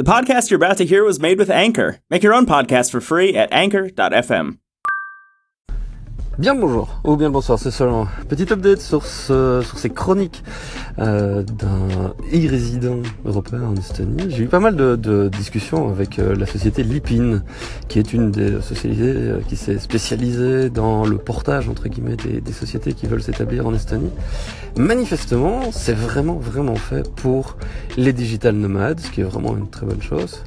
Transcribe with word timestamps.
The 0.00 0.10
podcast 0.10 0.48
you're 0.48 0.56
about 0.56 0.78
to 0.78 0.86
hear 0.86 1.04
was 1.04 1.20
made 1.20 1.36
with 1.36 1.50
Anchor. 1.50 2.00
Make 2.08 2.22
your 2.22 2.32
own 2.32 2.46
podcast 2.46 2.90
for 2.90 3.02
free 3.02 3.36
at 3.36 3.52
anchor.fm. 3.52 4.56
Bien 6.40 6.54
bonjour, 6.54 6.88
ou 7.04 7.16
bien 7.16 7.28
bonsoir, 7.28 7.58
c'est 7.58 7.70
seulement 7.70 8.06
petit 8.30 8.50
update 8.50 8.80
sur, 8.80 9.04
ce, 9.04 9.60
sur 9.62 9.78
ces 9.78 9.90
chroniques 9.90 10.42
euh, 10.98 11.42
d'un 11.42 12.14
e-résident 12.32 13.02
européen 13.26 13.60
en 13.64 13.76
Estonie. 13.76 14.30
J'ai 14.30 14.44
eu 14.44 14.46
pas 14.46 14.58
mal 14.58 14.74
de, 14.74 14.96
de 14.96 15.28
discussions 15.28 15.90
avec 15.90 16.18
euh, 16.18 16.34
la 16.34 16.46
société 16.46 16.82
Lipin, 16.82 17.42
qui 17.88 17.98
est 17.98 18.14
une 18.14 18.30
des 18.30 18.58
sociétés 18.62 19.02
euh, 19.02 19.40
qui 19.46 19.56
s'est 19.56 19.78
spécialisée 19.78 20.70
dans 20.70 21.04
le 21.04 21.18
portage 21.18 21.68
entre 21.68 21.90
guillemets 21.90 22.16
des, 22.16 22.40
des 22.40 22.52
sociétés 22.54 22.94
qui 22.94 23.06
veulent 23.06 23.22
s'établir 23.22 23.66
en 23.66 23.74
Estonie. 23.74 24.10
Manifestement, 24.78 25.70
c'est 25.72 25.92
vraiment 25.92 26.36
vraiment 26.36 26.76
fait 26.76 27.06
pour 27.16 27.58
les 27.98 28.14
digital 28.14 28.54
nomades, 28.54 29.00
ce 29.00 29.10
qui 29.10 29.20
est 29.20 29.24
vraiment 29.24 29.54
une 29.58 29.68
très 29.68 29.84
bonne 29.84 30.00
chose. 30.00 30.42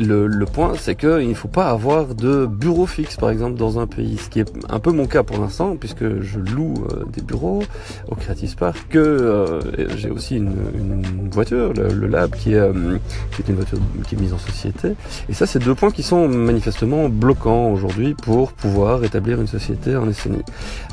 Euh, 0.00 0.04
le, 0.04 0.26
le, 0.26 0.46
point, 0.46 0.74
c'est 0.78 0.94
qu'il 0.94 1.28
ne 1.28 1.34
faut 1.34 1.48
pas 1.48 1.70
avoir 1.70 2.14
de 2.14 2.46
bureau 2.46 2.86
fixe, 2.86 3.16
par 3.16 3.30
exemple, 3.30 3.56
dans 3.56 3.78
un 3.78 3.86
pays. 3.86 4.18
Ce 4.18 4.28
qui 4.28 4.40
est 4.40 4.52
un 4.68 4.78
peu 4.78 4.92
mon 4.92 5.06
cas 5.06 5.22
pour 5.22 5.38
l'instant, 5.38 5.76
puisque 5.76 6.20
je 6.20 6.38
loue 6.38 6.74
euh, 6.92 7.04
des 7.12 7.22
bureaux 7.22 7.62
au 8.08 8.14
Creative 8.14 8.48
Spark, 8.48 8.88
que 8.88 8.98
euh, 8.98 9.60
j'ai 9.96 10.10
aussi 10.10 10.36
une, 10.36 10.52
une, 10.74 11.28
voiture, 11.30 11.72
le, 11.72 11.88
le 11.88 12.06
Lab, 12.06 12.30
qui 12.30 12.54
est, 12.54 12.58
euh, 12.58 12.98
qui 13.32 13.42
est 13.42 13.48
une 13.48 13.56
voiture 13.56 13.78
qui 14.06 14.14
est 14.14 14.18
mise 14.18 14.32
en 14.32 14.38
société. 14.38 14.94
Et 15.28 15.32
ça, 15.32 15.46
c'est 15.46 15.58
deux 15.58 15.74
points 15.74 15.90
qui 15.90 16.02
sont 16.02 16.28
manifestement 16.28 17.08
bloquants 17.08 17.70
aujourd'hui 17.70 18.14
pour 18.14 18.52
pouvoir 18.52 19.04
établir 19.04 19.40
une 19.40 19.46
société 19.46 19.96
en 19.96 20.08
Estonie. 20.08 20.42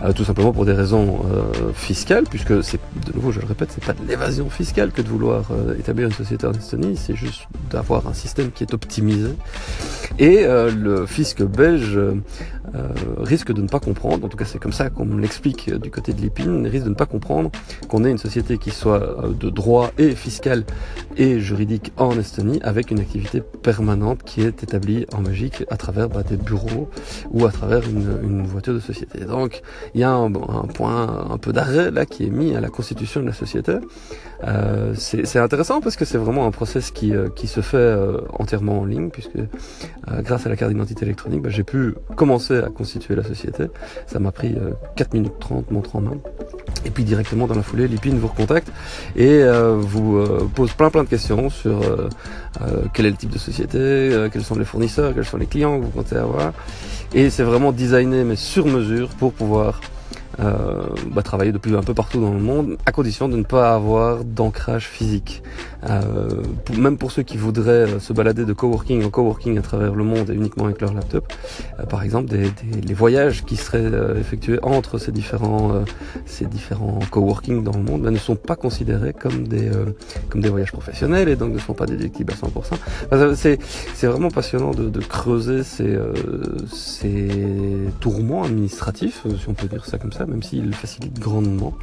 Euh, 0.04 0.14
tout 0.14 0.24
simplement 0.24 0.52
pour 0.52 0.66
des 0.66 0.74
raisons 0.74 1.20
fiscales, 1.74 2.26
puisque 2.30 2.64
c'est, 2.64 2.80
de 3.06 3.14
nouveau, 3.14 3.32
je 3.32 3.40
le 3.40 3.46
répète, 3.46 3.70
c'est 3.74 3.84
pas 3.84 3.94
de 3.94 4.08
l'évasion 4.08 4.50
fiscale 4.50 4.92
que 4.92 5.02
de 5.02 5.08
vouloir 5.08 5.44
établir 5.80 6.08
une 6.08 6.14
société 6.14 6.48
en 6.48 6.54
Estonie, 6.54 6.98
c'est 6.98 7.16
juste 7.16 7.48
d'avoir 7.70 8.08
un 8.08 8.14
système 8.14 8.52
qui 8.52 8.64
est 8.64 8.74
optimisé 8.74 8.95
et 10.20 10.46
euh, 10.46 10.72
le 10.72 11.06
fisc 11.06 11.42
belge 11.44 12.00
euh, 12.74 12.88
risque 13.20 13.52
de 13.52 13.62
ne 13.62 13.68
pas 13.68 13.80
comprendre, 13.80 14.26
en 14.26 14.30
tout 14.30 14.38
cas 14.38 14.46
c'est 14.46 14.60
comme 14.60 14.74
ça 14.74 14.90
qu'on 14.90 15.06
me 15.06 15.22
l'explique 15.22 15.74
du 15.74 15.92
côté 15.92 16.14
de 16.14 16.22
l'épine, 16.22 16.66
risque 16.68 16.86
de 16.86 16.90
ne 16.90 16.96
pas 16.96 17.06
comprendre 17.06 17.52
qu'on 17.88 18.04
ait 18.04 18.12
une 18.12 18.18
société 18.18 18.58
qui 18.58 18.72
soit 18.72 19.02
euh, 19.02 19.34
de 19.34 19.50
droit 19.50 19.92
et 19.98 20.16
fiscal 20.16 20.64
et 21.18 21.40
juridique 21.40 21.92
en 21.98 22.18
Estonie 22.18 22.60
avec 22.64 22.92
une 22.92 23.00
activité 23.00 23.42
permanente 23.42 24.24
qui 24.24 24.42
est 24.42 24.64
établie 24.64 25.06
en 25.14 25.22
Belgique 25.22 25.64
à 25.70 25.78
travers 25.78 26.10
bah, 26.10 26.24
des 26.24 26.38
bureaux 26.38 26.90
ou 27.32 27.46
à 27.46 27.52
travers 27.52 27.82
une, 27.88 28.44
voiture 28.46 28.74
de 28.74 28.80
société. 28.80 29.26
Donc 29.26 29.62
il 29.94 30.02
y 30.02 30.04
a 30.04 30.12
un, 30.12 30.32
point 30.32 31.28
un 31.30 31.38
peu 31.38 31.52
d'arrêt 31.52 31.92
là 31.92 32.06
qui 32.06 32.26
est 32.26 32.30
mis 32.30 32.56
à 32.56 32.62
la 32.62 32.70
constitution 32.70 33.22
de 33.22 33.28
la 33.28 33.34
société. 33.34 33.78
Euh, 34.44 34.94
c'est 34.96 35.40
intéressant 35.40 35.82
parce 35.82 35.96
que 35.96 36.06
c'est 36.06 36.18
vraiment 36.18 36.46
un 36.46 36.52
process 36.52 36.92
qui, 36.92 37.14
se 37.48 37.62
fait 37.62 37.96
entièrement 38.34 38.82
en 38.82 38.86
ligne, 38.86 39.10
puisque 39.10 39.38
euh, 39.38 40.22
grâce 40.22 40.46
à 40.46 40.50
la 40.50 40.56
carte 40.56 40.72
d'identité 40.72 41.06
électronique, 41.06 41.42
bah, 41.42 41.50
j'ai 41.50 41.64
pu 41.64 41.96
commencer 42.16 42.55
à 42.64 42.70
constituer 42.70 43.16
la 43.16 43.24
société. 43.24 43.66
Ça 44.08 44.20
m'a 44.20 44.32
pris 44.32 44.54
euh, 44.56 44.72
4 44.96 45.14
minutes 45.14 45.34
30, 45.40 45.72
montre 45.72 45.96
en 45.96 46.02
main. 46.02 46.18
Et 46.86 46.92
puis 46.92 47.04
directement 47.04 47.48
dans 47.48 47.56
la 47.56 47.64
foulée, 47.64 47.88
Lipine 47.88 48.20
vous 48.20 48.28
recontacte 48.28 48.72
et 49.16 49.42
euh, 49.42 49.76
vous 49.76 50.18
euh, 50.18 50.48
pose 50.54 50.72
plein 50.74 50.90
plein 50.90 51.04
de 51.04 51.10
questions 51.10 51.50
sur 51.50 51.82
euh, 51.82 52.10
quel 52.94 53.08
est 53.08 53.10
le 53.10 53.16
type 53.16 53.32
de 53.32 53.40
société, 53.40 54.28
quels 54.32 54.44
sont 54.44 54.56
les 54.56 54.66
fournisseurs, 54.66 55.14
quels 55.14 55.26
sont 55.26 55.38
les 55.38 55.48
clients 55.48 55.80
que 55.80 55.86
vous 55.86 55.92
comptez 55.92 56.16
avoir. 56.16 56.54
Et 57.14 57.30
c'est 57.30 57.44
vraiment 57.44 57.72
designé 57.72 58.24
mais 58.24 58.36
sur 58.36 58.68
mesure 58.68 59.10
pour 59.10 59.34
pouvoir 59.34 59.82
euh, 60.40 60.84
bah, 61.12 61.22
travailler 61.22 61.52
depuis 61.52 61.76
un 61.76 61.82
peu 61.82 61.94
partout 61.94 62.20
dans 62.20 62.34
le 62.34 62.40
monde, 62.40 62.78
à 62.86 62.92
condition 62.92 63.30
de 63.30 63.38
ne 63.38 63.44
pas 63.44 63.74
avoir 63.74 64.24
d'ancrage 64.24 64.88
physique. 64.88 65.44
Euh, 65.90 66.42
même 66.76 66.98
pour 66.98 67.12
ceux 67.12 67.24
qui 67.24 67.38
voudraient 67.38 67.70
euh, 67.88 68.00
se 68.00 68.12
balader 68.12 68.46
de 68.46 68.54
coworking 68.54 69.06
en 69.06 69.10
coworking 69.10 69.58
à 69.60 69.62
travers 69.62 69.94
le 69.94 70.04
monde 70.04 70.30
et 70.32 70.34
uniquement 70.34 70.66
avec 70.66 70.82
leur 70.82 70.94
laptop, 70.94 71.32
euh, 71.80 71.84
par 71.84 72.04
exemple, 72.04 72.30
des, 72.30 72.50
des, 72.50 72.82
les 72.82 72.94
voyages 72.94 73.46
qui 73.46 73.56
seraient 73.56 73.80
euh, 73.80 74.20
effectués 74.20 74.60
entre 74.64 74.98
ces 74.98 75.12
différents, 75.12 75.84
ces 76.26 76.46
différents 76.46 77.00
coworking 77.12 77.64
dans 77.64 77.78
le 77.78 77.84
monde 77.84 78.02
bah, 78.02 78.12
ne 78.12 78.18
sont 78.18 78.36
pas 78.36 78.56
considérés 78.56 79.14
comme 79.14 79.48
des, 79.48 79.70
comme 80.30 80.42
des 80.42 80.50
voyages 80.50 80.72
professionnels 80.72 81.30
et 81.30 81.36
donc 81.36 81.54
ne 81.54 81.60
sont 81.60 81.74
pas 81.74 81.86
déductibles 81.86 82.34
à 82.34 82.36
100%. 82.36 82.50
Enfin, 83.12 83.36
c'est, 83.36 83.60
c'est 83.94 84.08
vraiment 84.08 84.30
passionnant 84.30 84.72
de, 84.72 84.90
de 84.90 85.00
creuser 85.00 85.64
ces, 85.64 85.98
ces 86.72 87.30
tourments 88.00 88.44
administratifs, 88.44 89.26
si 89.40 89.50
on 89.50 89.54
peut 89.54 89.68
dire 89.68 89.86
ça 89.86 89.98
comme 89.98 90.12
ça, 90.12 90.25
même 90.28 90.44
s'il 90.44 90.74
facilite 90.74 91.20
grandement. 91.20 91.74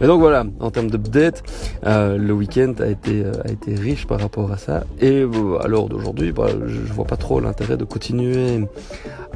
Mais 0.00 0.06
donc 0.06 0.20
voilà, 0.20 0.44
en 0.60 0.70
termes 0.70 0.90
d'update, 0.90 1.42
euh, 1.86 2.16
le 2.16 2.32
week-end 2.32 2.74
a 2.80 2.86
été 2.86 3.24
euh, 3.24 3.32
a 3.44 3.50
été 3.50 3.74
riche 3.74 4.06
par 4.06 4.20
rapport 4.20 4.50
à 4.52 4.56
ça. 4.56 4.84
Et 5.00 5.20
euh, 5.20 5.58
à 5.62 5.68
l'heure 5.68 5.88
d'aujourd'hui, 5.88 6.32
bah, 6.32 6.48
je, 6.66 6.74
je 6.86 6.92
vois 6.92 7.04
pas 7.04 7.16
trop 7.16 7.40
l'intérêt 7.40 7.76
de 7.76 7.84
continuer 7.84 8.66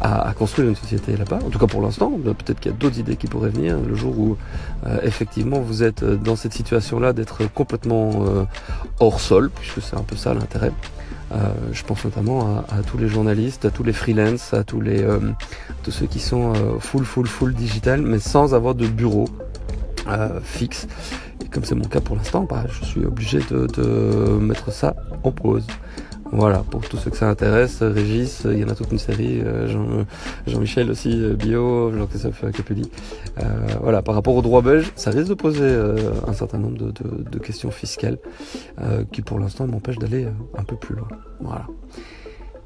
à, 0.01 0.33
construire 0.37 0.69
une 0.69 0.77
société 0.77 1.17
là-bas. 1.17 1.39
En 1.45 1.51
tout 1.51 1.59
cas 1.59 1.67
pour 1.67 1.83
l'instant, 1.83 2.11
peut-être 2.11 2.61
qu'il 2.61 2.73
y 2.73 2.75
a 2.75 2.77
d'autres 2.77 2.99
idées 2.99 3.17
qui 3.17 3.27
pourraient 3.27 3.51
venir 3.51 3.79
le 3.79 3.95
jour 3.95 4.19
où 4.19 4.37
euh, 4.87 4.99
effectivement 5.03 5.61
vous 5.61 5.83
êtes 5.83 6.05
dans 6.05 6.37
cette 6.37 6.53
situation-là 6.53 7.13
d'être 7.13 7.53
complètement 7.53 8.25
hors 9.01 9.21
sol, 9.21 9.51
puisque 9.51 9.83
c'est 9.83 9.97
un 9.97 10.03
peu 10.03 10.17
ça 10.17 10.35
l'intérêt. 10.35 10.73
Euh, 11.35 11.53
je 11.73 11.83
pense 11.83 12.05
notamment 12.05 12.59
à, 12.59 12.77
à, 12.79 12.83
tous 12.83 12.99
les 12.99 13.09
journalistes, 13.09 13.65
à 13.65 13.71
tous 13.71 13.83
les 13.83 13.93
freelances, 13.93 14.55
à 14.55 14.63
tous 14.63 14.81
les 14.81 15.03
euh, 15.03 15.19
tous 15.83 15.91
ceux 15.91 16.07
qui 16.07 16.21
sont 16.21 16.53
euh, 16.55 16.79
full 16.79 17.05
full 17.05 17.27
full 17.27 17.55
digital, 17.55 18.03
mais 18.03 18.19
sans 18.19 18.55
avoir 18.55 18.75
de 18.75 18.87
bureau 18.87 19.29
fixe. 20.43 20.87
Et 21.43 21.49
comme 21.49 21.65
c'est 21.65 21.75
mon 21.75 21.87
cas 21.87 22.01
pour 22.01 22.15
l'instant, 22.15 22.47
bah, 22.49 22.65
je 22.69 22.85
suis 22.85 23.05
obligé 23.05 23.39
de, 23.51 23.67
de 23.67 24.39
mettre 24.39 24.71
ça 24.71 24.95
en 25.23 25.33
pause. 25.33 25.67
Voilà, 26.37 26.65
pour 26.69 26.81
tous 26.81 26.97
ceux 26.97 27.13
que 27.13 27.17
ça 27.17 27.29
intéresse, 27.31 27.81
Régis, 27.81 28.43
il 28.45 28.59
y 28.59 28.65
en 28.65 28.69
a 28.69 28.75
toute 28.75 28.91
une 28.91 28.99
série, 28.99 29.41
euh, 29.41 29.69
Jean, 29.69 30.05
Jean-Michel 30.49 30.91
aussi, 30.91 31.13
euh, 31.13 31.35
Bio, 31.35 31.93
Jean-Christophe 31.97 32.51
Capelli. 32.51 32.91
Euh, 33.41 33.45
voilà, 33.81 34.03
par 34.03 34.17
rapport 34.17 34.35
au 34.35 34.43
droit 34.43 34.61
belge, 34.61 34.91
ça 34.97 35.13
risque 35.13 35.29
de 35.29 35.35
poser 35.35 35.63
euh, 35.63 35.97
un 36.27 36.33
certain 36.33 36.59
nombre 36.59 36.77
de, 36.79 37.39
questions 37.39 37.71
fiscales 37.71 38.19
euh, 38.81 39.05
qui 39.13 39.23
pour 39.23 39.39
l'instant 39.39 39.69
m'empêchent 39.69 39.99
d'aller 39.99 40.27
un 40.59 40.65
peu 40.65 40.75
plus 40.75 40.97
loin. 40.97 41.09
Voilà. 41.41 41.67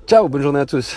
Ciao, 0.07 0.31
bonne 0.31 0.43
journée 0.43 0.61
à 0.61 0.67
tous. 0.67 0.97